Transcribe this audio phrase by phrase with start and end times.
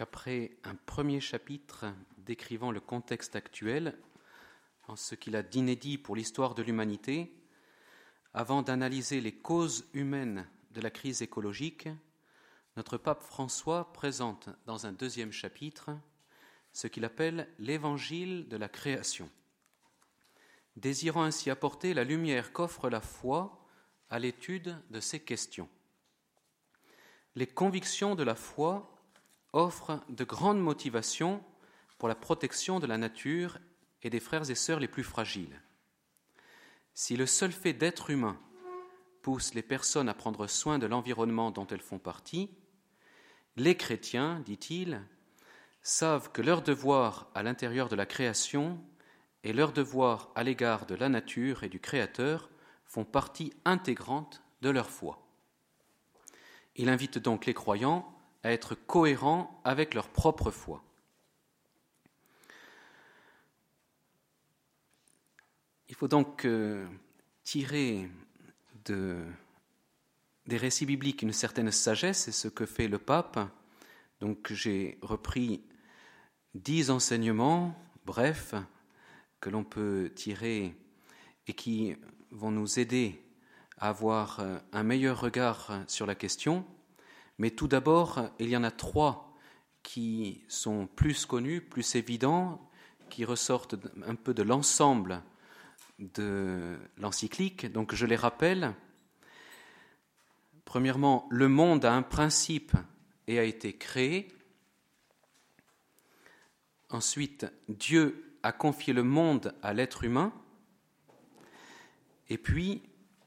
[0.00, 1.86] Après un premier chapitre
[2.18, 3.96] décrivant le contexte actuel,
[4.88, 7.32] en ce qu'il a d'inédit pour l'histoire de l'humanité,
[8.32, 11.88] avant d'analyser les causes humaines de la crise écologique,
[12.76, 15.90] notre pape François présente dans un deuxième chapitre
[16.72, 19.30] ce qu'il appelle l'évangile de la création,
[20.76, 23.64] désirant ainsi apporter la lumière qu'offre la foi
[24.10, 25.68] à l'étude de ces questions.
[27.36, 28.93] Les convictions de la foi
[29.54, 31.42] offrent de grandes motivations
[31.98, 33.58] pour la protection de la nature
[34.02, 35.62] et des frères et sœurs les plus fragiles.
[36.92, 38.38] Si le seul fait d'être humain
[39.22, 42.50] pousse les personnes à prendre soin de l'environnement dont elles font partie,
[43.56, 45.00] les chrétiens, dit-il,
[45.82, 48.80] savent que leur devoir à l'intérieur de la création
[49.44, 52.50] et leur devoir à l'égard de la nature et du Créateur
[52.84, 55.26] font partie intégrante de leur foi.
[56.76, 58.13] Il invite donc les croyants
[58.44, 60.84] à être cohérents avec leur propre foi.
[65.88, 66.86] Il faut donc euh,
[67.42, 68.08] tirer
[68.84, 69.24] de,
[70.46, 73.38] des récits bibliques une certaine sagesse, c'est ce que fait le pape.
[74.20, 75.64] Donc j'ai repris
[76.54, 78.54] dix enseignements brefs
[79.40, 80.74] que l'on peut tirer
[81.46, 81.96] et qui
[82.30, 83.22] vont nous aider
[83.78, 84.40] à avoir
[84.72, 86.64] un meilleur regard sur la question.
[87.38, 89.36] Mais tout d'abord, il y en a trois
[89.82, 92.70] qui sont plus connus, plus évidents,
[93.10, 95.22] qui ressortent un peu de l'ensemble
[95.98, 97.70] de l'encyclique.
[97.70, 98.74] Donc je les rappelle.
[100.64, 102.72] Premièrement, le monde a un principe
[103.26, 104.28] et a été créé.
[106.90, 110.32] Ensuite, Dieu a confié le monde à l'être humain.
[112.28, 112.82] Et puis,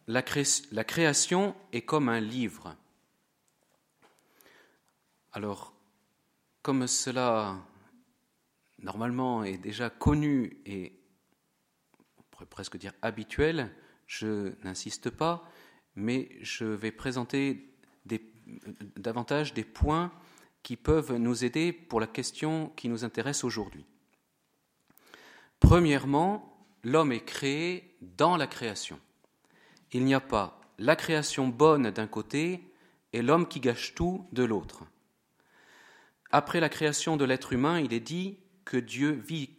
[0.07, 2.75] la, création est comme un livre.
[5.31, 5.73] Alors,
[6.61, 7.57] comme cela,
[8.79, 10.97] normalement, est déjà connu et
[12.31, 13.71] pourrait presque dire habituel,
[14.05, 15.43] je n'insiste pas,
[15.95, 17.73] mais je vais présenter
[18.95, 20.11] davantage des points
[20.63, 23.85] qui peuvent nous aider pour la question qui nous intéresse aujourd'hui.
[25.59, 28.99] Premièrement, l'homme est créé dans la création.
[29.91, 32.71] Il n'y a pas la création bonne d'un côté
[33.13, 34.83] et l'homme qui gâche tout de l'autre.
[36.31, 39.55] Après la création de l'être humain, il est dit que Dieu vit,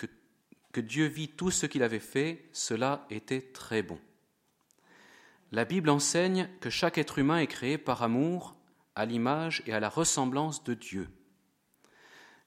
[0.73, 3.99] que Dieu vit tout ce qu'il avait fait, cela était très bon.
[5.51, 8.55] La Bible enseigne que chaque être humain est créé par amour,
[8.95, 11.09] à l'image et à la ressemblance de Dieu.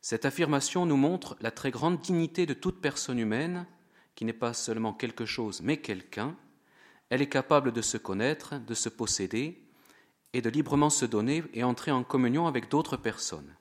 [0.02, 3.66] Cette affirmation nous montre la très grande dignité de toute personne humaine,
[4.14, 6.36] qui n'est pas seulement quelque chose, mais quelqu'un.
[7.09, 9.64] Elle est capable de se connaître, de se posséder,
[10.34, 13.56] et de librement se donner et entrer en communion avec d'autres personnes.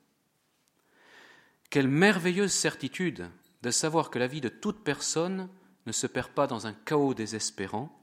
[1.71, 3.31] Quelle merveilleuse certitude
[3.63, 5.49] de savoir que la vie de toute personne
[5.87, 7.97] ne se perd pas dans un chaos désespérant,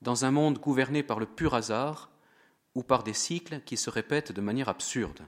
[0.00, 2.10] dans un monde gouverné par le pur hasard
[2.74, 5.20] ou par des cycles qui se répètent de manière absurde.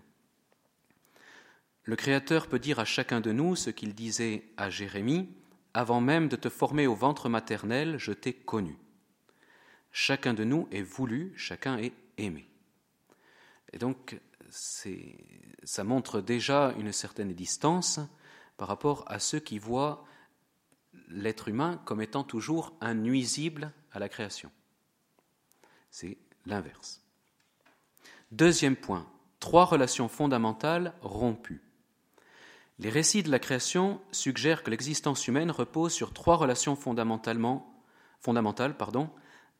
[1.84, 5.28] Le Créateur peut dire à chacun de nous ce qu'il disait à Jérémie
[5.74, 8.78] Avant même de te former au ventre maternel, je t'ai connu.
[9.92, 12.48] Chacun de nous est voulu, chacun est aimé.
[13.72, 14.18] Et donc,
[14.50, 18.00] ça montre déjà une certaine distance
[18.56, 20.04] par rapport à ceux qui voient
[21.08, 24.50] l'être humain comme étant toujours un nuisible à la création.
[25.90, 27.02] C'est l'inverse.
[28.32, 29.06] Deuxième point,
[29.40, 31.62] trois relations fondamentales rompues.
[32.78, 37.82] Les récits de la création suggèrent que l'existence humaine repose sur trois relations fondamentalement,
[38.20, 39.10] fondamentales pardon,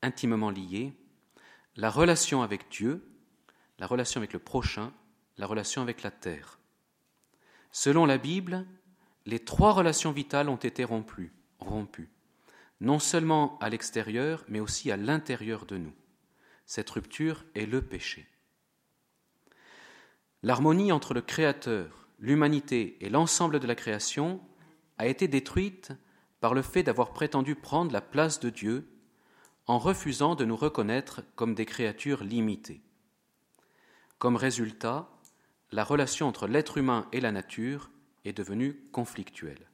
[0.03, 0.95] intimement liées
[1.79, 3.08] la relation avec Dieu,
[3.79, 4.93] la relation avec le prochain,
[5.37, 6.59] la relation avec la terre.
[7.71, 8.67] Selon la Bible,
[9.27, 12.11] les trois relations vitales ont été rompues, rompues,
[12.81, 15.95] non seulement à l'extérieur, mais aussi à l'intérieur de nous.
[16.67, 18.27] Cette rupture est le péché.
[20.43, 24.41] L'harmonie entre le Créateur, l'humanité et l'ensemble de la création
[24.97, 25.93] a été détruite
[26.41, 28.89] par le fait d'avoir prétendu prendre la place de Dieu
[29.67, 32.83] en refusant de nous reconnaître comme des créatures limitées.
[34.19, 35.09] Comme résultat,
[35.71, 37.91] la relation entre l'être humain et la nature
[38.25, 39.69] est devenue conflictuelle.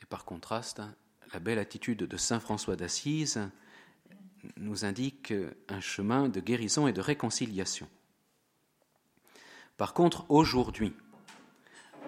[0.00, 0.80] Et par contraste,
[1.32, 3.40] la belle attitude de Saint François d'Assise
[4.56, 5.32] nous indique
[5.68, 7.88] un chemin de guérison et de réconciliation.
[9.76, 10.94] Par contre, aujourd'hui,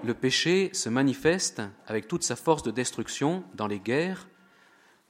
[0.04, 4.28] le péché se manifeste avec toute sa force de destruction dans les guerres,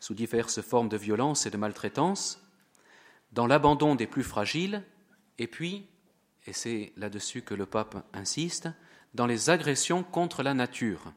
[0.01, 2.41] sous diverses formes de violence et de maltraitance,
[3.33, 4.85] dans l'abandon des plus fragiles,
[5.39, 5.87] et puis
[6.47, 8.69] et c'est là-dessus que le pape insiste,
[9.15, 11.13] dans les agressions contre la nature.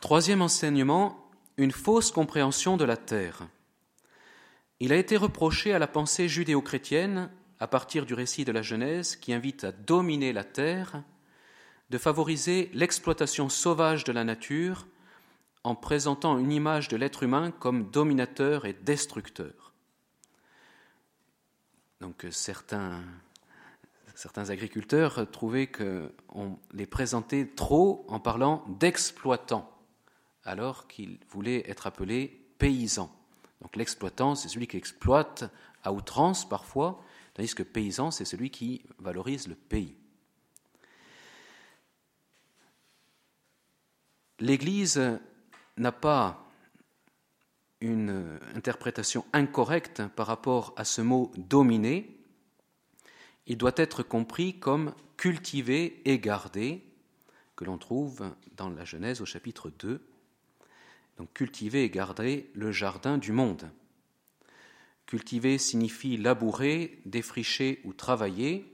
[0.00, 3.48] Troisième enseignement, une fausse compréhension de la terre.
[4.78, 9.16] Il a été reproché à la pensée judéo-chrétienne, à partir du récit de la Genèse
[9.16, 11.02] qui invite à dominer la terre,
[11.90, 14.86] de favoriser l'exploitation sauvage de la nature
[15.64, 19.69] en présentant une image de l'être humain comme dominateur et destructeur.
[22.00, 23.02] Donc certains,
[24.14, 29.70] certains agriculteurs trouvaient qu'on les présentait trop en parlant d'exploitants,
[30.44, 33.14] alors qu'ils voulaient être appelés paysans.
[33.60, 35.44] Donc l'exploitant, c'est celui qui exploite
[35.82, 37.02] à outrance parfois,
[37.34, 39.94] tandis que paysan, c'est celui qui valorise le pays.
[44.38, 45.20] L'Église
[45.76, 46.49] n'a pas
[47.80, 52.18] une interprétation incorrecte par rapport à ce mot dominer.
[53.46, 56.82] Il doit être compris comme cultiver et garder,
[57.56, 60.00] que l'on trouve dans la Genèse au chapitre 2.
[61.18, 63.70] Donc cultiver et garder le jardin du monde.
[65.06, 68.72] Cultiver signifie labourer, défricher ou travailler.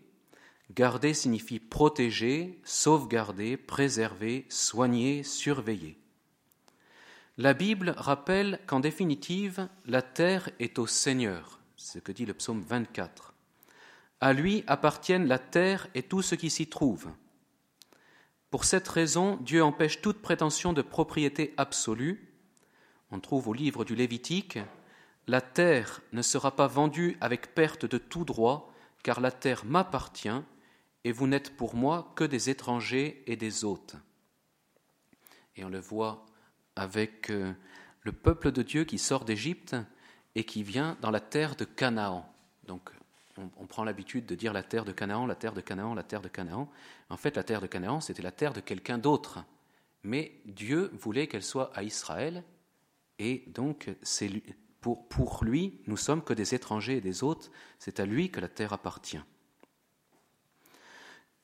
[0.70, 5.96] Garder signifie protéger, sauvegarder, préserver, soigner, surveiller.
[7.38, 12.62] La Bible rappelle qu'en définitive, la terre est au Seigneur, ce que dit le psaume
[12.62, 13.34] 24.
[14.20, 17.10] À lui appartiennent la terre et tout ce qui s'y trouve.
[18.50, 22.32] Pour cette raison, Dieu empêche toute prétention de propriété absolue.
[23.10, 24.58] On trouve au livre du Lévitique
[25.28, 28.72] la terre ne sera pas vendue avec perte de tout droit,
[29.02, 30.42] car la terre m'appartient,
[31.04, 33.96] et vous n'êtes pour moi que des étrangers et des hôtes.
[35.56, 36.26] Et on le voit
[36.76, 37.52] avec euh,
[38.02, 39.74] le peuple de Dieu qui sort d'Égypte
[40.34, 42.30] et qui vient dans la terre de Canaan.
[42.66, 42.90] Donc
[43.38, 46.22] on, prend l'habitude de dire la terre de Canaan, la terre de Canaan, la terre
[46.22, 46.70] de Canaan.
[47.10, 49.44] En fait, la terre de Canaan, c'était la terre de quelqu'un d'autre.
[50.02, 52.44] Mais Dieu voulait qu'elle soit à Israël,
[53.18, 53.90] et donc
[54.80, 58.48] pour, lui, nous sommes que des étrangers et des hôtes, c'est à lui que la
[58.48, 59.20] terre appartient.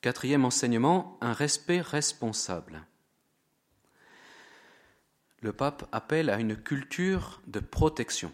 [0.01, 2.85] Quatrième enseignement, un respect responsable.
[5.43, 8.33] Le pape appelle à une culture de protection.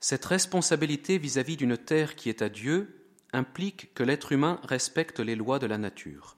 [0.00, 5.36] Cette responsabilité vis-à-vis d'une terre qui est à Dieu implique que l'être humain respecte les
[5.36, 6.36] lois de la nature.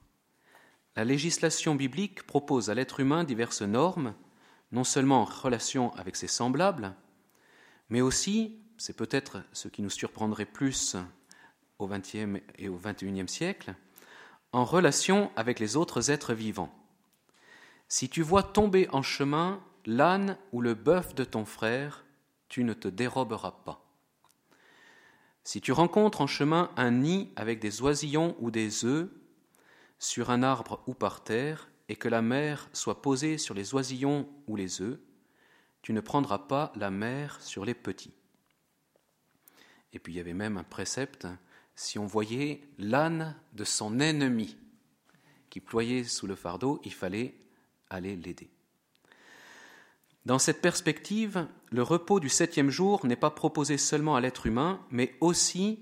[0.97, 4.13] La législation biblique propose à l'être humain diverses normes
[4.71, 6.93] non seulement en relation avec ses semblables,
[7.89, 10.95] mais aussi, c'est peut-être ce qui nous surprendrait plus
[11.79, 13.73] au XXe et au XXIe siècle,
[14.51, 16.78] en relation avec les autres êtres vivants.
[17.89, 22.05] Si tu vois tomber en chemin l'âne ou le bœuf de ton frère,
[22.47, 23.83] tu ne te déroberas pas.
[25.43, 29.09] Si tu rencontres en chemin un nid avec des oisillons ou des œufs,
[29.97, 34.29] sur un arbre ou par terre, et que la mère soit posée sur les oisillons
[34.47, 34.99] ou les œufs,
[35.81, 38.13] tu ne prendras pas la mère sur les petits.
[39.93, 41.27] Et puis il y avait même un précepte,
[41.75, 44.55] si on voyait l'âne de son ennemi
[45.49, 47.33] qui ployait sous le fardeau, il fallait
[47.89, 48.49] aller l'aider.
[50.25, 54.79] Dans cette perspective, le repos du septième jour n'est pas proposé seulement à l'être humain,
[54.91, 55.79] mais aussi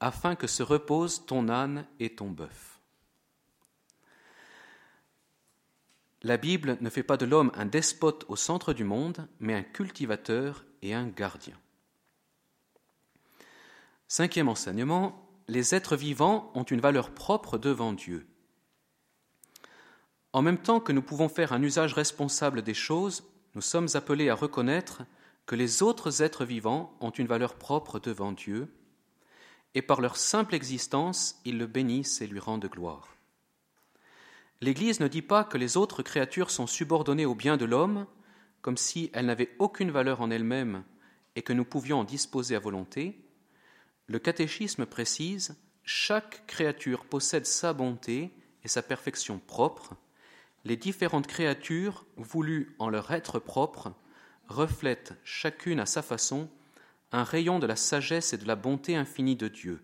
[0.00, 2.80] afin que se reposent ton âne et ton bœuf.
[6.22, 9.62] La Bible ne fait pas de l'homme un despote au centre du monde, mais un
[9.62, 11.58] cultivateur et un gardien.
[14.06, 18.26] Cinquième enseignement, les êtres vivants ont une valeur propre devant Dieu.
[20.32, 24.28] En même temps que nous pouvons faire un usage responsable des choses, nous sommes appelés
[24.28, 25.02] à reconnaître
[25.46, 28.72] que les autres êtres vivants ont une valeur propre devant Dieu,
[29.74, 33.08] et par leur simple existence, ils le bénissent et lui rendent gloire.
[34.60, 38.06] L'Église ne dit pas que les autres créatures sont subordonnées au bien de l'homme,
[38.62, 40.84] comme si elles n'avaient aucune valeur en elles-mêmes
[41.34, 43.24] et que nous pouvions en disposer à volonté.
[44.06, 48.30] Le catéchisme précise chaque créature possède sa bonté
[48.62, 49.96] et sa perfection propre.
[50.64, 53.92] Les différentes créatures, voulues en leur être propre,
[54.48, 56.48] reflètent chacune à sa façon
[57.12, 59.82] un rayon de la sagesse et de la bonté infinie de Dieu.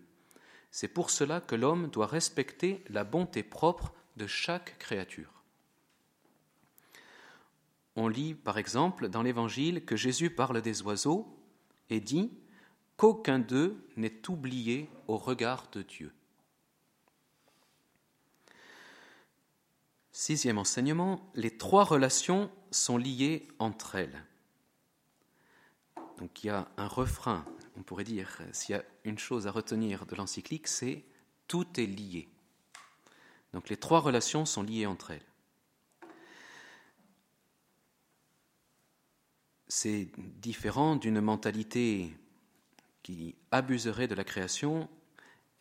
[0.71, 5.43] C'est pour cela que l'homme doit respecter la bonté propre de chaque créature.
[7.95, 11.27] On lit par exemple dans l'Évangile que Jésus parle des oiseaux
[11.89, 12.31] et dit
[12.95, 16.11] qu'aucun d'eux n'est oublié au regard de Dieu.
[20.19, 24.25] Sixième enseignement, les trois relations sont liées entre elles.
[26.17, 27.45] Donc il y a un refrain
[27.77, 31.03] on pourrait dire, s'il y a une chose à retenir de l'encyclique, c'est
[31.47, 32.27] tout est lié.
[33.53, 35.21] Donc les trois relations sont liées entre elles.
[39.67, 42.11] C'est différent d'une mentalité
[43.03, 44.89] qui abuserait de la création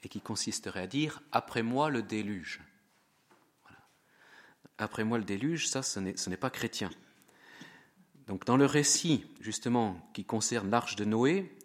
[0.02, 2.62] et qui consisterait à dire après moi le déluge.
[4.78, 6.90] Après moi le déluge, ça ce n'est pas chrétien.
[8.26, 11.56] Donc dans le récit justement qui concerne l'arche de Noé,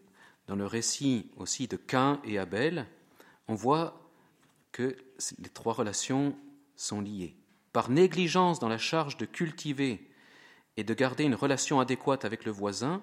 [0.48, 2.88] dans le récit aussi de Cain et Abel,
[3.48, 4.10] on voit
[4.72, 4.96] que
[5.39, 6.36] les trois relations
[6.75, 7.36] sont liées.
[7.74, 10.10] Par négligence dans la charge de cultiver
[10.77, 13.01] et de garder une relation adéquate avec le voisin,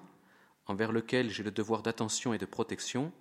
[0.65, 3.11] envers lequel j'ai le devoir d'attention et de protection,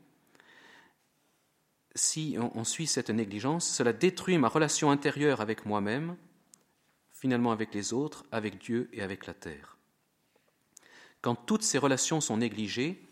[1.95, 6.17] si on, suit cette négligence, cela détruit ma relation intérieure avec moi-même,
[7.19, 9.77] finalement avec les autres, avec Dieu et avec la terre.
[11.21, 13.05] Quand toutes ces relations sont négligées,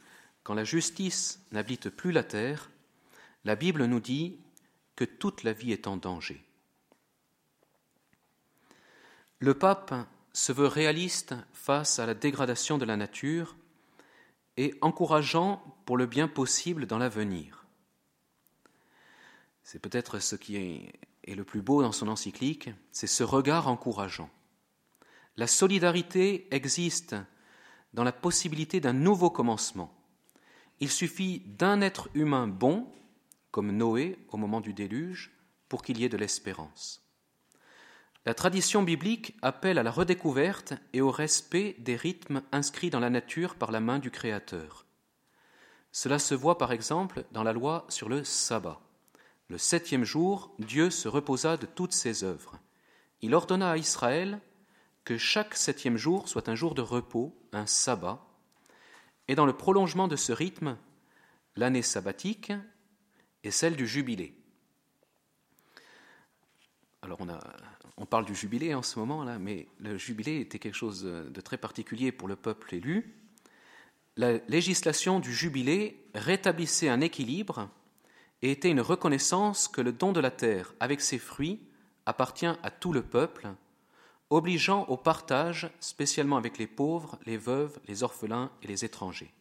[0.44, 2.70] quand la justice n'habite plus la terre,
[3.44, 4.38] la Bible nous dit
[4.94, 6.42] que toute la vie est en danger.
[9.40, 9.94] Le pape
[10.32, 13.56] se veut réaliste face à la dégradation de la nature
[14.56, 17.66] et encourageant pour le bien possible dans l'avenir.
[19.64, 20.92] C'est peut-être ce qui est,
[21.34, 24.30] le plus beau dans son encyclique, c'est ce regard encourageant.
[25.36, 27.16] La solidarité existe
[27.94, 29.92] dans la possibilité d'un nouveau commencement.
[30.80, 32.86] Il suffit d'un être humain bon,
[33.50, 35.32] comme Noé au moment du déluge,
[35.68, 37.02] pour qu'il y ait de l'espérance.
[38.24, 43.10] La tradition biblique appelle à la redécouverte et au respect des rythmes inscrits dans la
[43.10, 44.84] nature par la main du Créateur.
[45.92, 48.85] Cela se voit par exemple dans la loi sur le sabbat.
[49.48, 52.58] Le septième jour, Dieu se reposa de toutes ses œuvres.
[53.22, 54.40] Il ordonna à Israël
[55.04, 58.26] que chaque septième jour soit un jour de repos, un sabbat,
[59.28, 60.76] et dans le prolongement de ce rythme,
[61.54, 62.52] l'année sabbatique
[63.44, 64.34] est celle du jubilé.
[67.02, 67.20] Alors
[67.96, 71.40] on parle du jubilé en ce moment là, mais le jubilé était quelque chose de
[71.40, 73.14] très particulier pour le peuple élu.
[74.16, 77.70] La législation du jubilé rétablissait un équilibre
[78.42, 81.60] et était une reconnaissance que le don de la terre, avec ses fruits,
[82.04, 83.48] appartient à tout le peuple
[84.30, 89.32] obligeant au partage, spécialement avec les pauvres, les veuves, les orphelins et les étrangers.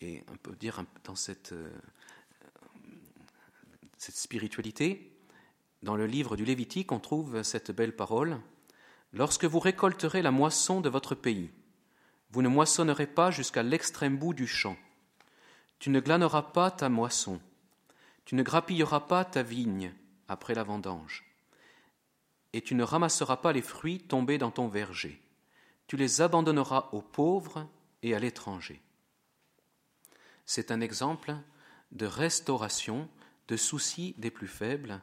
[0.00, 1.70] Et on peut dire dans cette, euh,
[3.96, 5.16] cette spiritualité,
[5.82, 8.40] dans le livre du Lévitique, on trouve cette belle parole
[9.14, 11.50] Lorsque vous récolterez la moisson de votre pays,
[12.30, 14.76] vous ne moissonnerez pas jusqu'à l'extrême bout du champ.
[15.82, 17.40] Tu ne glaneras pas ta moisson.
[18.24, 19.92] Tu ne grappilleras pas ta vigne
[20.28, 21.24] après la vendange
[22.52, 25.20] et tu ne ramasseras pas les fruits tombés dans ton verger.
[25.88, 27.68] Tu les abandonneras aux pauvres
[28.04, 28.80] et à l'étranger.
[30.46, 31.34] C'est un exemple
[31.90, 33.08] de restauration,
[33.48, 35.02] de souci des plus faibles,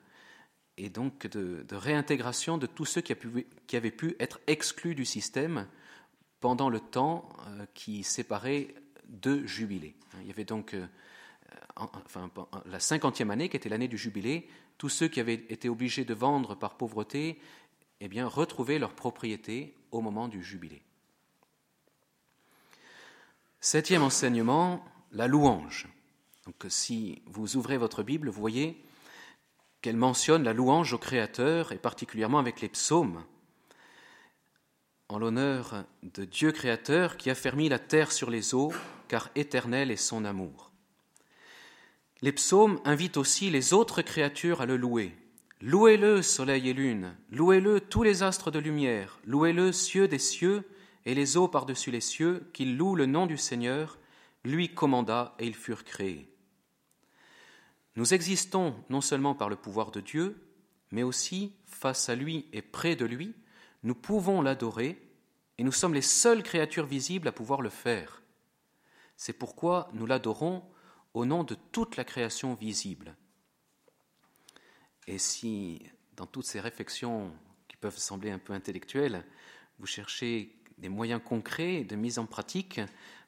[0.77, 3.13] et donc de, réintégration de tous ceux qui,
[3.67, 5.67] qui, avaient pu être exclus du système
[6.39, 8.73] pendant le temps euh, qui séparait
[9.09, 9.95] deux jubilés.
[10.21, 10.85] Il y avait donc euh,
[11.75, 12.29] enfin,
[12.65, 14.47] la cinquantième année qui était l'année du jubilé,
[14.77, 17.39] tous ceux qui avaient été obligés de vendre par pauvreté,
[17.99, 20.81] eh bien, retrouvaient leur propriété au moment du jubilé.
[23.59, 25.87] Septième enseignement, la louange.
[26.45, 28.81] Donc, si vous ouvrez votre Bible, vous voyez
[29.81, 33.23] qu'elle mentionne la louange au Créateur, et particulièrement avec les psaumes,
[35.09, 38.71] en l'honneur de Dieu Créateur qui a fermi la terre sur les eaux,
[39.07, 40.71] car éternel est son amour.
[42.21, 45.15] Les psaumes invitent aussi les autres créatures à le louer.
[45.61, 50.63] Louez-le, soleil et lune, louez-le, tous les astres de lumière, louez-le, cieux des cieux,
[51.05, 53.97] et les eaux par-dessus les cieux, qu'ils louent le nom du Seigneur,
[54.45, 56.29] lui commanda et ils furent créés.
[57.95, 60.39] Nous existons non seulement par le pouvoir de Dieu,
[60.91, 63.33] mais aussi face à lui et près de lui,
[63.83, 65.01] nous pouvons l'adorer,
[65.57, 68.21] et nous sommes les seules créatures visibles à pouvoir le faire.
[69.17, 70.63] C'est pourquoi nous l'adorons
[71.13, 73.15] au nom de toute la création visible.
[75.07, 75.81] Et si,
[76.15, 77.33] dans toutes ces réflexions
[77.67, 79.25] qui peuvent sembler un peu intellectuelles,
[79.79, 82.79] vous cherchez des moyens concrets de mise en pratique,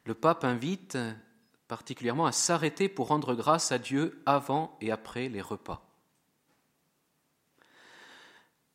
[0.06, 0.98] le pape invite
[1.68, 5.86] particulièrement à s'arrêter pour rendre grâce à Dieu avant et après les repas.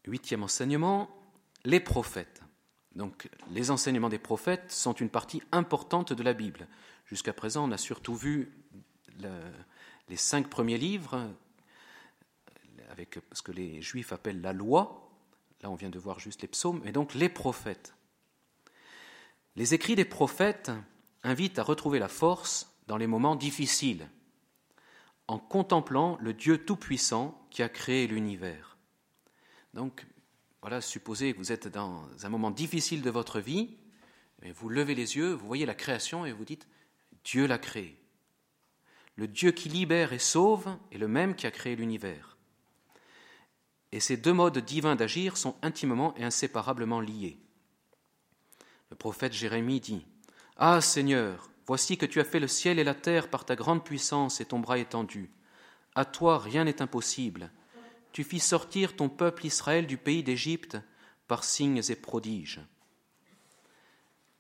[0.07, 1.11] Huitième enseignement,
[1.67, 2.43] les prophètes.
[2.95, 6.67] Donc les enseignements des prophètes sont une partie importante de la Bible.
[7.05, 8.53] Jusqu'à présent, on a surtout vu
[10.09, 11.29] les cinq premiers livres,
[12.91, 15.11] avec ce que les Juifs appellent la loi,
[15.63, 17.95] là on vient de voir juste les psaumes, et donc les prophètes.
[19.57, 20.71] Les écrits des prophètes
[21.23, 24.09] invitent à retrouver la force dans les moments difficiles,
[25.29, 28.77] en contemplant le Dieu Tout-Puissant qui a créé l'univers.
[29.75, 30.07] Donc,
[30.67, 33.77] voilà, supposez que vous êtes dans un moment difficile de votre vie,
[34.53, 36.67] vous levez les yeux, vous voyez la création et vous dites
[37.23, 37.97] Dieu l'a créé.
[39.15, 42.37] Le Dieu qui libère et sauve est le même qui a créé l'univers.
[43.93, 47.39] Et ces deux modes divins d'agir sont intimement et inséparablement liés.
[48.91, 50.05] Le prophète Jérémie dit
[50.57, 53.85] Ah Seigneur, voici que tu as fait le ciel et la terre par ta grande
[53.85, 55.31] puissance et ton bras étendu.
[55.95, 57.53] À toi rien n'est impossible.
[58.17, 60.79] Tu fis sortir ton peuple Israël du pays d'Égypte
[61.29, 62.63] par signes et prodiges.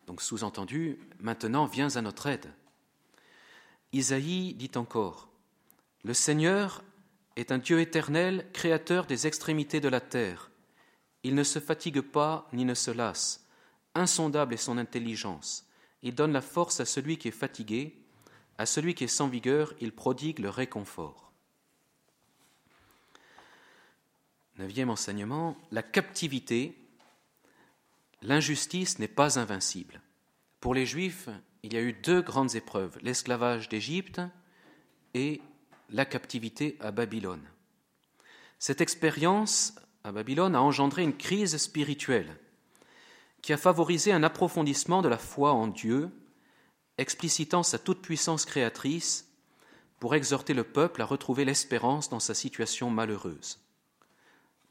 [0.07, 2.51] Donc sous-entendu, maintenant viens à notre aide.
[3.93, 5.29] Isaïe dit encore
[6.05, 6.83] Le Seigneur
[7.37, 10.51] est un Dieu éternel, créateur des extrémités de la terre.
[11.23, 13.45] Il ne se fatigue pas ni ne se lasse.
[13.95, 15.69] Insondable est son intelligence.
[16.01, 18.03] Il donne la force à celui qui est fatigué,
[18.57, 21.26] à celui qui est sans vigueur, il prodigue le réconfort.
[24.59, 26.79] Neuvième enseignement, la captivité,
[28.23, 30.01] l'injustice n'est pas invincible.
[30.61, 31.29] Pour les Juifs,
[31.63, 34.23] il y a eu deux grandes épreuves, l'esclavage d'Égypte
[35.13, 35.43] et
[35.91, 37.47] la captivité à Babylone.
[38.59, 42.39] Cette expérience à Babylone a engendré une crise spirituelle
[43.43, 46.09] qui a favorisé un approfondissement de la foi en Dieu,
[46.97, 49.31] explicitant sa toute-puissance créatrice
[50.01, 53.66] pour exhorter le peuple à retrouver l'espérance dans sa situation malheureuse.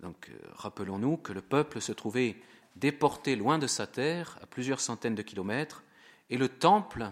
[0.06, 2.36] Donc euh, rappelons-nous que le peuple se trouvait
[2.76, 5.84] déporté loin de sa terre, à plusieurs centaines de kilomètres,
[6.30, 7.10] et le temple,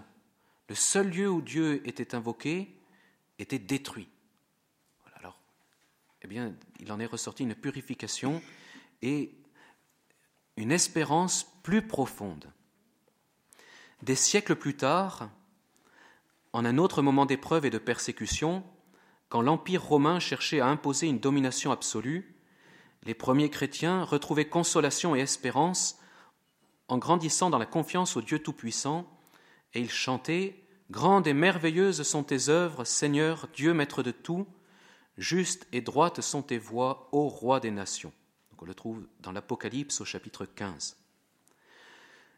[0.70, 2.72] le seul lieu où Dieu était invoqué,
[3.40, 4.10] était détruit.
[5.16, 5.40] alors,
[6.22, 8.44] eh bien, il en est ressorti une purification
[9.02, 9.34] et
[10.56, 12.46] une espérance plus profonde.
[14.04, 15.32] Des siècles plus tard,
[16.52, 18.64] en un autre moment d'épreuve et de persécution,
[19.30, 22.34] quand l'Empire romain cherchait à imposer une domination absolue,
[23.06, 26.00] les premiers chrétiens retrouvaient consolation et espérance
[26.88, 29.08] en grandissant dans la confiance au Dieu Tout-Puissant,
[29.74, 34.46] et ils chantaient Grandes et merveilleuses sont tes œuvres, Seigneur, Dieu maître de tout,
[35.18, 38.14] justes et droites sont tes voies, ô roi des nations.
[38.62, 40.98] on le trouve dans l'Apocalypse au chapitre 15.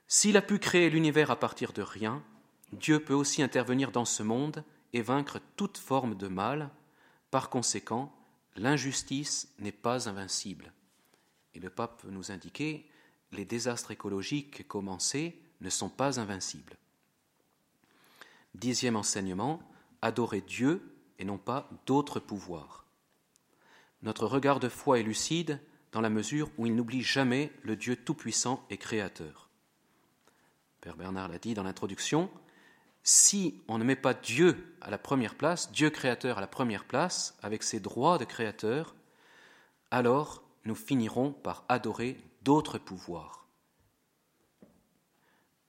[0.07, 2.23] S'il a pu créer l'univers à partir de rien,
[2.71, 6.69] Dieu peut aussi intervenir dans ce monde et vaincre toute forme de mal.
[7.31, 8.14] Par conséquent,
[8.55, 10.73] l'injustice n'est pas invincible.
[11.53, 12.89] Et le pape nous indiquer
[13.31, 16.77] les désastres écologiques commencés ne sont pas invincibles.
[18.53, 19.61] Dixième enseignement,
[20.01, 22.85] adorer Dieu et non pas d'autres pouvoirs.
[24.01, 25.59] Notre regard de foi est lucide
[25.91, 29.49] dans la mesure où il n'oublie jamais le Dieu tout-puissant et créateur.
[30.81, 32.29] Père Bernard l'a dit dans l'introduction,
[33.05, 36.85] si on ne met pas Dieu à la première place, Dieu créateur à la première
[36.85, 38.95] place, avec ses droits de créateur,
[39.91, 43.47] alors nous finirons par adorer d'autres pouvoirs.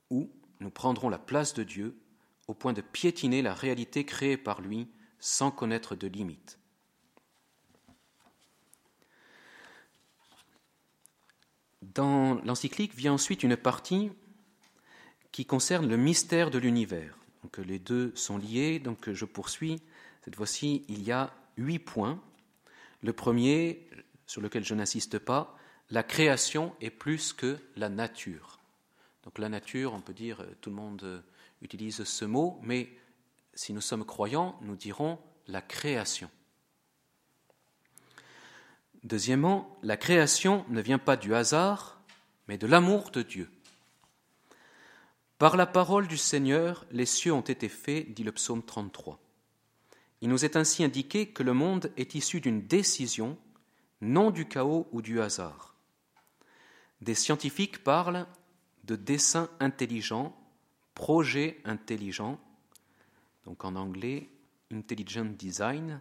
[0.08, 2.00] Ou nous prendrons la place de Dieu
[2.48, 6.58] au point de piétiner la réalité créée par lui sans connaître de limites.
[11.82, 14.10] Dans l'encyclique vient ensuite une partie
[15.32, 17.18] qui concerne le mystère de l'univers.
[17.46, 19.80] Donc les deux sont liés, donc je poursuis.
[20.24, 22.20] Cette fois-ci, il y a huit points.
[23.04, 23.88] Le premier,
[24.26, 25.56] sur lequel je n'insiste pas,
[25.90, 28.58] la création est plus que la nature.
[29.22, 31.22] Donc la nature, on peut dire, tout le monde
[31.62, 32.90] utilise ce mot, mais
[33.54, 36.28] si nous sommes croyants, nous dirons la création.
[39.04, 42.00] Deuxièmement, la création ne vient pas du hasard,
[42.48, 43.48] mais de l'amour de Dieu.
[45.38, 49.20] Par la parole du Seigneur, les cieux ont été faits, dit le psaume 33.
[50.22, 53.36] Il nous est ainsi indiqué que le monde est issu d'une décision,
[54.00, 55.74] non du chaos ou du hasard.
[57.02, 58.26] Des scientifiques parlent
[58.84, 60.34] de dessin intelligent,
[60.94, 62.40] projet intelligent,
[63.44, 64.30] donc en anglais
[64.72, 66.00] intelligent design.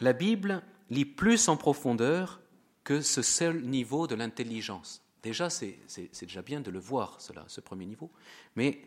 [0.00, 2.40] La Bible lit plus en profondeur
[2.82, 5.01] que ce seul niveau de l'intelligence.
[5.22, 5.78] Déjà, c'est
[6.20, 8.10] déjà bien de le voir, cela, ce premier niveau.
[8.56, 8.82] Mais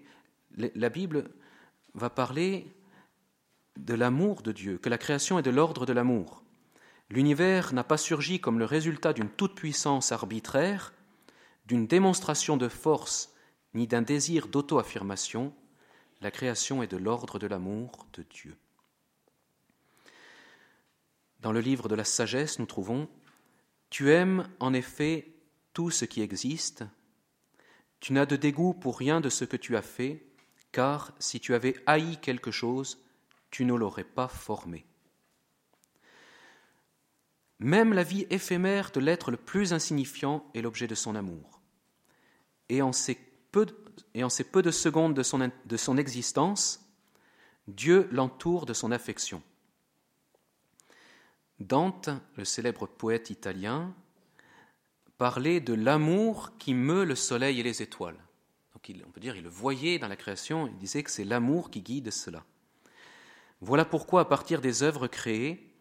[0.58, 1.30] la Bible
[1.94, 2.68] va parler
[3.78, 6.44] de l'amour de Dieu, que la création est de l'ordre de l'amour.
[7.10, 10.94] L'univers n'a pas surgi comme le résultat d'une toute-puissance arbitraire,
[11.66, 13.34] d'une démonstration de force,
[13.74, 15.54] ni d'un désir d'auto-affirmation.
[16.22, 18.58] La création est de l'ordre de l'amour de Dieu.
[21.40, 23.08] Dans le livre de la sagesse, nous trouvons
[23.90, 25.35] Tu aimes en effet
[25.76, 26.86] tout ce qui existe,
[28.00, 30.26] tu n'as de dégoût pour rien de ce que tu as fait,
[30.72, 32.98] car si tu avais haï quelque chose,
[33.52, 34.86] tu ne l'aurais pas formé.
[37.60, 41.62] Même la vie éphémère de l'être le plus insignifiant est l'objet de son amour.
[42.70, 43.16] Et en ces
[43.52, 46.90] peu de, secondes de son existence,
[47.68, 49.44] Dieu l'entoure de son affection.
[51.60, 53.94] Dante, le célèbre poète italien,
[55.18, 58.20] parlait de l'amour qui meut le soleil et les étoiles.
[58.74, 61.72] Donc on peut dire il le voyait dans la création, il disait que c'est l'amour
[61.72, 62.44] qui guide cela.
[63.62, 65.74] Voilà pourquoi à partir des œuvres créées,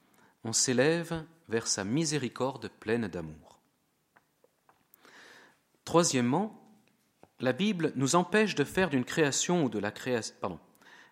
[0.44, 3.60] on s'élève vers sa miséricorde pleine d'amour.
[5.84, 6.60] Troisièmement,
[7.40, 9.68] la Bible nous empêche de faire d'une création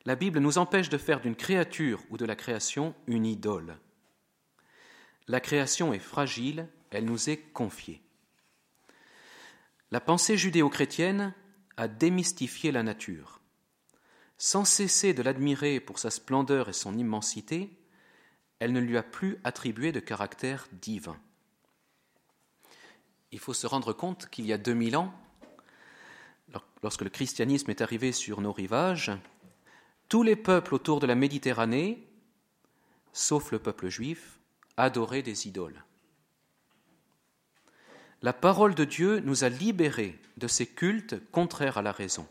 [0.05, 3.79] la Bible nous empêche de faire d'une créature ou de la création une idole.
[5.29, 8.03] La création est fragile, elle nous est confiée.
[9.92, 11.35] La pensée judéo-chrétienne
[11.76, 13.42] a démystifié la nature.
[14.38, 17.68] Sans cesser de l'admirer pour sa splendeur et son immensité,
[18.59, 21.20] elle ne lui a plus attribué de caractère divin.
[23.33, 25.12] Il faut se rendre compte qu'il y a 2000 ans,
[26.83, 29.12] lorsque le christianisme est arrivé sur nos rivages,
[30.09, 32.09] tous les peuples autour de la Méditerranée,
[33.12, 34.40] sauf le peuple juif,
[34.78, 35.85] adoraient des idoles.
[38.23, 42.27] La parole de Dieu nous a libérés de ces cultes contraires à la raison.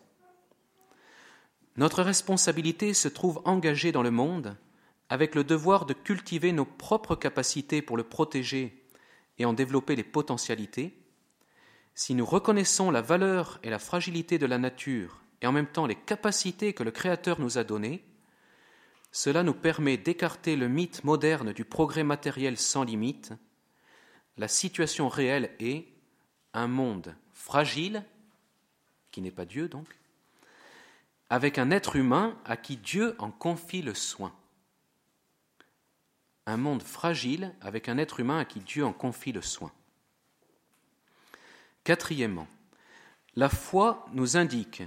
[1.75, 4.57] Notre responsabilité se trouve engagée dans le monde
[5.09, 8.85] avec le devoir de cultiver nos propres capacités pour le protéger
[9.37, 10.97] et en développer les potentialités,
[11.93, 15.87] si nous reconnaissons la valeur et la fragilité de la nature et en même temps
[15.87, 18.05] les capacités que le Créateur nous a données,
[19.11, 23.33] cela nous permet d'écarter le mythe moderne du progrès matériel sans limite.
[24.37, 25.87] La situation réelle est
[26.53, 28.03] un monde fragile,
[29.11, 29.87] qui n'est pas Dieu donc,
[31.29, 34.33] avec un être humain à qui Dieu en confie le soin
[36.45, 39.71] un monde fragile avec un être humain à qui Dieu en confie le soin.
[41.83, 42.47] Quatrièmement,
[43.35, 44.83] la foi nous indique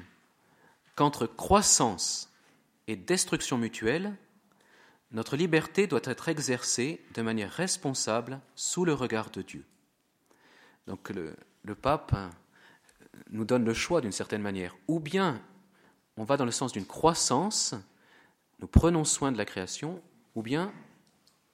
[0.94, 2.32] qu'entre croissance
[2.86, 4.14] et destruction mutuelle,
[5.14, 9.64] notre liberté doit être exercée de manière responsable sous le regard de Dieu.
[10.88, 11.36] Donc le,
[11.74, 12.30] pape hein,
[13.30, 14.76] nous donne le choix d'une certaine manière.
[14.88, 15.40] Ou bien
[16.16, 17.74] on va dans le sens d'une croissance,
[18.58, 20.02] nous prenons soin de la création,
[20.34, 20.72] ou bien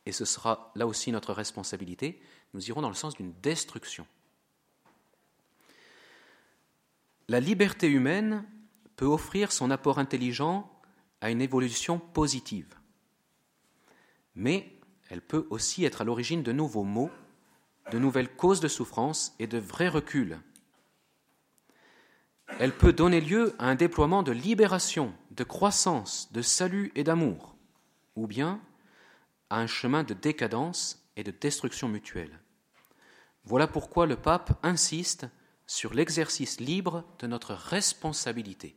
[0.06, 2.20] et ce sera là aussi notre responsabilité,
[2.54, 4.06] nous irons dans le sens d'une destruction.
[7.28, 8.44] La liberté humaine
[8.96, 10.68] peut offrir son apport intelligent
[11.20, 12.74] à une évolution positive,
[14.34, 17.10] mais elle peut aussi être à l'origine de nouveaux maux,
[17.90, 20.40] de nouvelles causes de souffrance et de vrais reculs.
[22.58, 27.56] Elle peut donner lieu à un déploiement de libération, de croissance, de salut et d'amour,
[28.16, 28.60] ou bien
[29.50, 32.40] à un chemin de décadence et de destruction mutuelle.
[33.44, 35.26] Voilà pourquoi le pape insiste
[35.66, 38.76] sur l'exercice libre de notre responsabilité.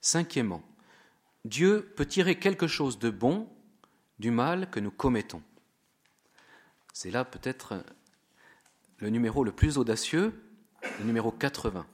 [0.00, 0.62] Cinquièmement,
[1.48, 3.48] Dieu peut tirer quelque chose de bon
[4.18, 5.42] du mal que nous commettons.
[6.92, 7.82] C'est là peut-être
[8.98, 10.38] le numéro le plus audacieux,
[10.98, 11.86] le numéro 80.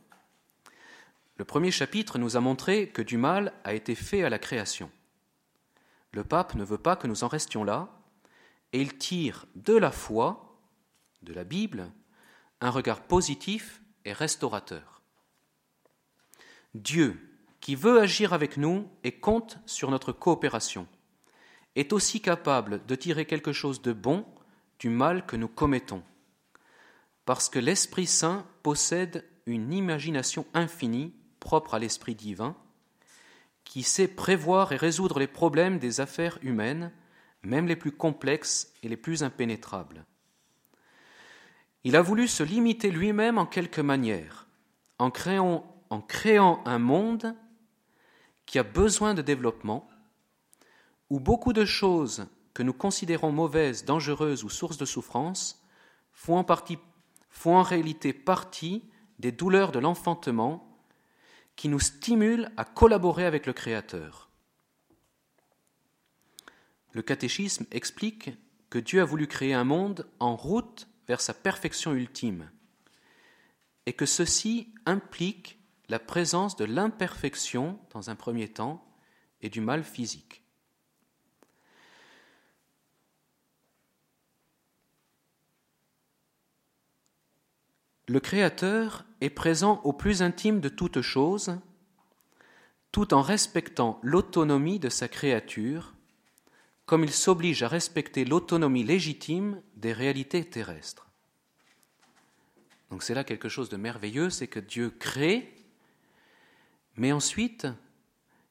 [1.36, 4.90] Le premier chapitre nous a montré que du mal a été fait à la création.
[6.10, 7.88] Le pape ne veut pas que nous en restions là,
[8.72, 10.58] et il tire de la foi,
[11.22, 11.92] de la Bible,
[12.60, 15.00] un regard positif et restaurateur.
[16.74, 17.33] Dieu,
[17.64, 20.86] qui veut agir avec nous et compte sur notre coopération,
[21.76, 24.26] est aussi capable de tirer quelque chose de bon
[24.78, 26.02] du mal que nous commettons,
[27.24, 32.54] parce que l'Esprit Saint possède une imagination infinie propre à l'Esprit divin,
[33.64, 36.92] qui sait prévoir et résoudre les problèmes des affaires humaines,
[37.42, 40.04] même les plus complexes et les plus impénétrables.
[41.82, 44.48] Il a voulu se limiter lui-même en quelque manière,
[44.98, 47.34] en créant, en créant un monde
[48.46, 49.88] qui a besoin de développement,
[51.10, 55.62] où beaucoup de choses que nous considérons mauvaises, dangereuses ou sources de souffrance
[56.12, 56.44] font
[57.44, 58.84] en, réalité partie
[59.18, 60.78] des douleurs de l'enfantement
[61.56, 64.30] qui nous stimule à collaborer avec le Créateur.
[66.92, 68.30] Le catéchisme explique
[68.70, 72.50] que Dieu a voulu créer un monde en route vers sa perfection ultime
[73.86, 78.84] et que ceci implique la présence de l'imperfection dans un premier temps
[79.40, 80.42] et du mal physique.
[88.06, 91.56] Le Créateur est présent au plus intime de toutes choses,
[92.92, 95.94] tout en respectant l'autonomie de sa créature,
[96.84, 101.08] comme il s'oblige à respecter l'autonomie légitime des réalités terrestres.
[102.90, 105.53] Donc c'est là quelque chose de merveilleux, c'est que Dieu crée,
[106.96, 107.66] mais ensuite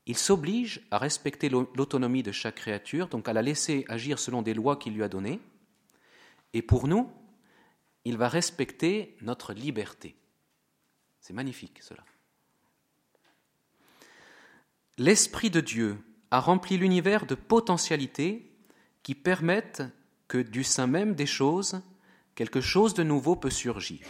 [0.06, 4.54] il s'oblige à respecter l'autonomie de chaque créature, donc à la laisser agir selon des
[4.54, 5.40] lois qu'il lui a données,
[6.54, 7.10] et pour nous,
[8.06, 10.16] il va respecter notre liberté.
[11.22, 12.04] C'est magnifique cela.
[14.98, 15.98] L'Esprit de Dieu
[16.32, 18.52] a rempli l'univers de potentialités
[19.04, 19.84] qui permettent
[20.28, 21.82] que du sein même des choses,
[22.36, 24.06] quelque chose de nouveau peut surgir.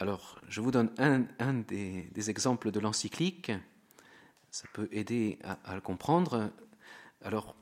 [0.00, 3.50] Alors, je vous donne un, des, exemples de l'encyclique.
[4.50, 6.52] Ça peut aider à, le comprendre.
[7.22, 7.56] Alors,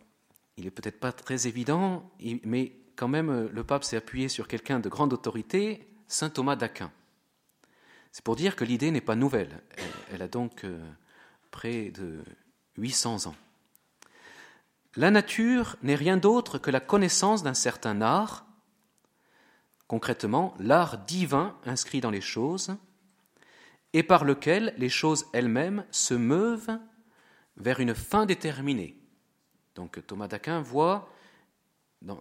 [0.59, 2.11] il n'est peut-être pas très évident,
[2.44, 6.92] mais quand même, le pape s'est appuyé sur quelqu'un de grande autorité, saint Thomas d'Aquin.
[8.12, 9.62] C'est pour dire que l'idée n'est pas nouvelle.
[10.11, 10.79] Elle, a donc euh,
[11.51, 12.22] près de
[12.77, 13.35] 800 ans.
[14.94, 18.45] La nature n'est rien d'autre que la connaissance d'un certain art,
[19.88, 22.77] concrètement l'art divin inscrit dans les choses,
[23.92, 26.79] et par lequel les choses elles-mêmes se meuvent
[27.57, 28.99] vers une fin déterminée.
[29.75, 31.11] Donc Thomas d'Aquin voit
[32.03, 32.18] dans,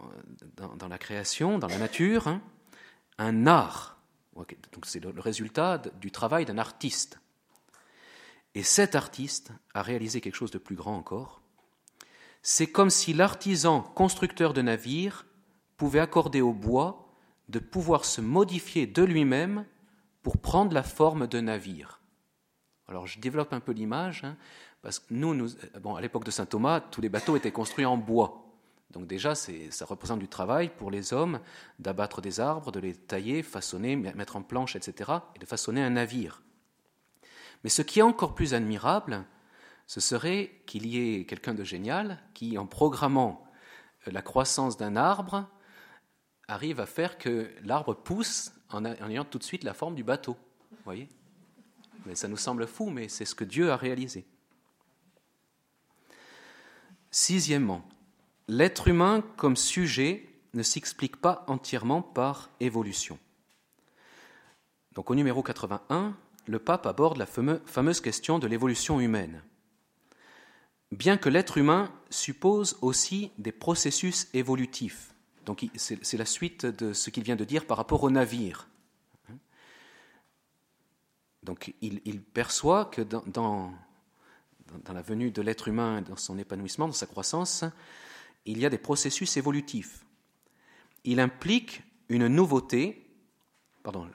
[0.88, 2.40] la création, dans la nature, hein,
[3.18, 3.96] un art
[4.84, 7.20] c'est le résultat du travail d'un artiste.
[8.54, 11.40] Et cet artiste a réalisé quelque chose de plus grand encore.
[12.42, 15.26] C'est comme si l'artisan constructeur de navires
[15.76, 17.05] pouvait accorder au bois
[17.48, 19.64] de pouvoir se modifier de lui-même
[20.22, 22.00] pour prendre la forme de navire.
[22.88, 24.36] Alors je développe un peu l'image, hein,
[24.82, 25.48] parce que nous,
[25.80, 28.42] bon, à l'époque de saint Thomas, tous les bateaux étaient construits en bois.
[28.90, 31.40] Donc déjà, ça représente du travail pour les hommes
[31.78, 35.90] d'abattre des arbres, de les tailler, façonner, mettre en planche, etc., et de façonner un
[35.90, 36.42] navire.
[37.64, 39.24] Mais ce qui est encore plus admirable,
[39.86, 43.44] ce serait qu'il y ait quelqu'un de génial qui, en programmant
[44.06, 45.48] la croissance d'un arbre,
[46.48, 50.36] arrive à faire que l'arbre pousse en, ayant tout de suite la forme du bateau.
[50.84, 51.08] Voyez?
[52.04, 54.24] Mais ça nous semble fou, mais c'est ce que Dieu a réalisé.
[57.10, 57.82] Sixièmement,
[58.48, 63.18] l'être humain comme sujet ne s'explique pas entièrement par évolution.
[64.92, 69.42] Donc au numéro 81, le pape aborde la fameuse question de l'évolution humaine.
[70.92, 75.12] Bien que l'être humain suppose aussi des processus évolutifs,
[75.46, 78.68] donc c'est la suite de ce qu'il vient de dire par rapport au navire.
[81.44, 86.92] Donc il, perçoit que dans, dans la venue de l'être humain, dans son épanouissement, dans
[86.92, 87.64] sa croissance,
[88.44, 90.04] il y a des processus évolutifs.
[91.04, 93.06] Il implique une nouveauté.
[93.84, 94.08] Pardon,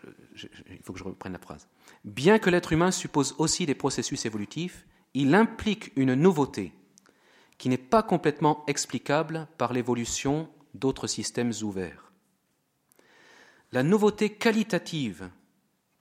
[0.69, 1.69] il faut que je reprenne la phrase.
[2.03, 6.73] Bien que l'être humain suppose aussi des processus évolutifs, il implique une nouveauté
[7.57, 12.11] qui n'est pas complètement explicable par l'évolution d'autres systèmes ouverts.
[13.71, 15.29] La nouveauté qualitative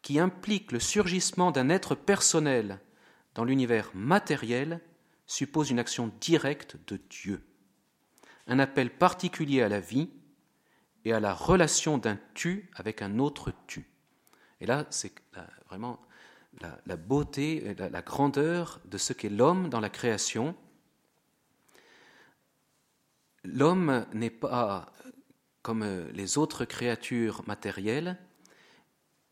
[0.03, 2.81] qui implique le surgissement d'un être personnel
[3.35, 4.81] dans l'univers matériel
[5.27, 7.45] suppose une action directe de Dieu
[8.51, 10.11] un appel particulier à la vie
[11.05, 13.89] et à la relation d'un tu avec un autre tu.
[14.61, 15.13] Et là, c'est
[15.69, 16.01] vraiment
[16.85, 20.57] la, beauté, la, grandeur de ce qu'est l'homme dans la création.
[23.45, 24.93] L'homme n'est pas
[25.63, 28.19] comme les autres créatures matérielles,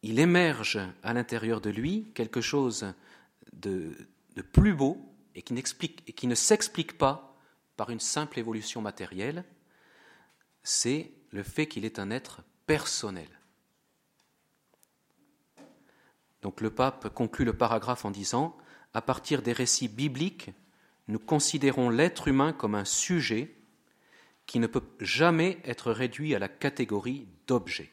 [0.03, 2.93] il émerge à l'intérieur de lui quelque chose
[3.53, 3.93] de,
[4.53, 5.55] plus beau et qui,
[6.07, 7.37] et qui ne s'explique pas
[7.77, 9.45] par une simple évolution matérielle,
[10.63, 13.29] c'est le fait qu'il est un être personnel.
[16.43, 18.57] Donc le pape conclut le paragraphe en disant
[18.95, 20.51] À partir des récits bibliques,
[21.09, 23.58] nous considérons l'être humain comme un sujet
[24.49, 27.93] qui ne peut jamais être réduit à la catégorie d'objet.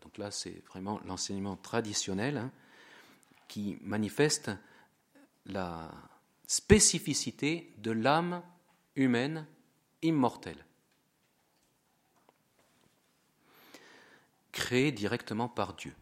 [0.00, 2.52] donc là, c'est vraiment l'enseignement traditionnel hein,
[3.48, 4.52] qui manifeste
[5.46, 5.90] la
[6.46, 8.42] spécificité de l'âme
[8.94, 9.44] humaine,
[10.02, 10.64] immortelle.
[14.52, 15.94] Créée directement par Dieu.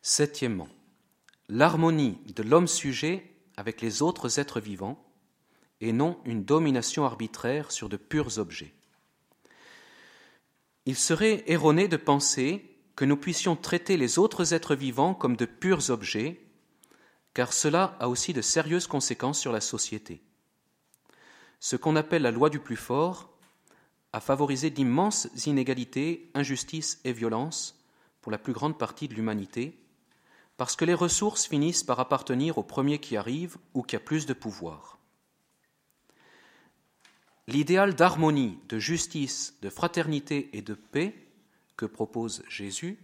[0.00, 0.68] Septièmement,
[1.48, 5.05] l'harmonie de l'homme sujet avec les autres êtres vivants
[5.80, 8.74] et non une domination arbitraire sur de purs objets.
[10.84, 15.44] Il serait erroné de penser que nous puissions traiter les autres êtres vivants comme de
[15.44, 16.40] purs objets,
[17.34, 20.22] car cela a aussi de sérieuses conséquences sur la société
[21.60, 23.30] ce qu'on appelle la loi du plus fort
[24.12, 27.84] a favorisé d'immenses inégalités, injustices et violences
[28.20, 29.78] pour la plus grande partie de l'humanité,
[30.56, 34.26] parce que les ressources finissent par appartenir au premier qui arrive ou qui a plus
[34.26, 34.95] de pouvoir.
[37.48, 41.14] L'idéal d'harmonie, de justice, de fraternité et de paix
[41.76, 42.98] que propose Jésus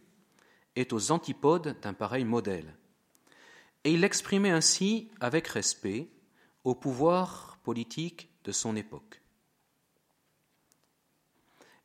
[0.74, 2.74] est aux antipodes d'un pareil modèle.
[3.84, 6.08] Et il l'exprimait ainsi avec respect
[6.64, 9.20] au pouvoir politique de son époque.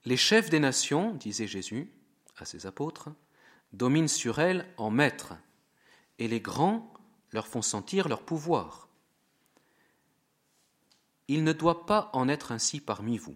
[0.05, 1.91] Les chefs des nations, disait Jésus
[2.37, 3.09] à ses apôtres,
[3.73, 5.33] dominent sur elles en maîtres,
[6.19, 6.93] et les grands
[7.31, 8.86] leur font sentir leur pouvoir.
[11.27, 13.35] Il ne doit pas en être ainsi parmi vous.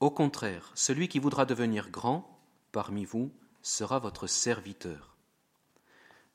[0.00, 2.38] Au contraire, celui qui voudra devenir grand
[2.70, 5.16] parmi vous sera votre serviteur.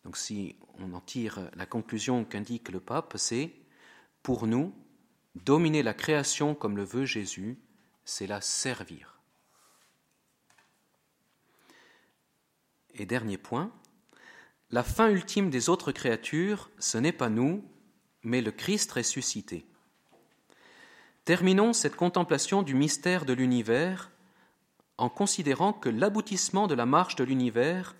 [0.03, 3.53] Donc si on en tire la conclusion qu'indique le pape, c'est
[4.23, 4.73] pour nous,
[5.35, 7.59] dominer la création comme le veut Jésus,
[8.03, 9.19] c'est la servir.
[12.95, 13.71] Et dernier point,
[14.71, 17.63] la fin ultime des autres créatures, ce n'est pas nous,
[18.23, 19.65] mais le Christ ressuscité.
[21.31, 24.11] Terminons cette contemplation du mystère de l'univers
[24.97, 27.95] en considérant que l'aboutissement de la marche de l'univers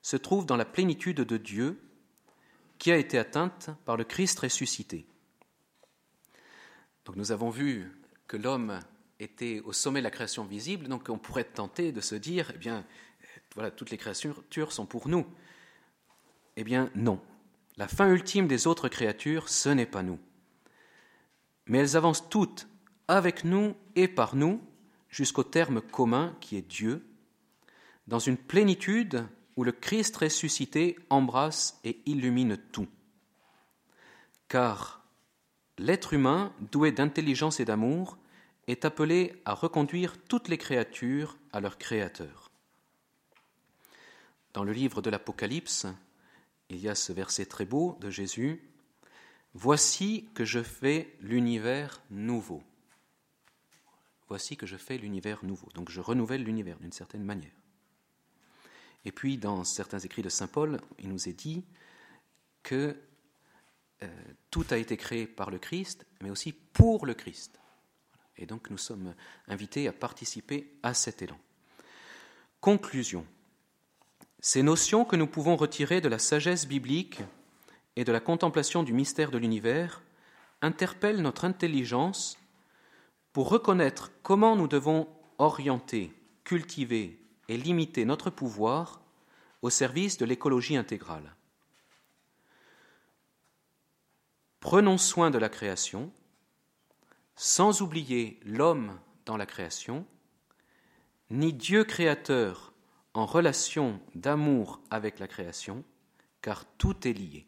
[0.00, 1.78] se trouve dans la plénitude de Dieu
[2.78, 5.04] qui a été atteinte par le Christ ressuscité.
[7.04, 7.92] Donc nous avons vu
[8.26, 8.80] que l'homme
[9.18, 12.56] était au sommet de la création visible, donc on pourrait tenter de se dire, eh
[12.56, 12.86] bien,
[13.54, 15.26] voilà, toutes les créatures sont pour nous.
[16.56, 17.20] Eh bien, non.
[17.76, 20.18] La fin ultime des autres créatures, ce n'est pas nous.
[21.66, 22.69] Mais elles avancent toutes
[23.10, 24.60] avec nous et par nous
[25.08, 27.04] jusqu'au terme commun qui est Dieu,
[28.06, 32.86] dans une plénitude où le Christ ressuscité embrasse et illumine tout.
[34.48, 35.04] Car
[35.76, 38.16] l'être humain, doué d'intelligence et d'amour,
[38.68, 42.52] est appelé à reconduire toutes les créatures à leur Créateur.
[44.54, 45.86] Dans le livre de l'Apocalypse,
[46.68, 48.62] il y a ce verset très beau de Jésus,
[49.54, 52.62] Voici que je fais l'univers nouveau.
[54.30, 55.68] Voici que je fais l'univers nouveau.
[55.74, 57.50] Donc je renouvelle l'univers d'une certaine manière.
[59.04, 61.64] Et puis dans certains écrits de Saint Paul, il nous est dit
[62.62, 62.96] que
[64.04, 64.08] euh,
[64.52, 67.58] tout a été créé par le Christ, mais aussi pour le Christ.
[68.36, 69.16] Et donc nous sommes
[69.48, 71.38] invités à participer à cet élan.
[72.60, 73.26] Conclusion.
[74.38, 77.20] Ces notions que nous pouvons retirer de la sagesse biblique
[77.96, 80.04] et de la contemplation du mystère de l'univers
[80.62, 82.38] interpellent notre intelligence
[83.32, 86.12] pour reconnaître comment nous devons orienter,
[86.44, 89.00] cultiver et limiter notre pouvoir
[89.62, 91.34] au service de l'écologie intégrale.
[94.60, 96.12] Prenons soin de la création,
[97.34, 100.06] sans oublier l'homme dans la création,
[101.30, 102.74] ni Dieu créateur
[103.14, 105.84] en relation d'amour avec la création,
[106.42, 107.46] car tout est lié.